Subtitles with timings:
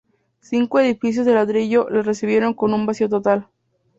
[0.39, 3.47] Cinco edificios de ladrillo le recibieron con un vacío total.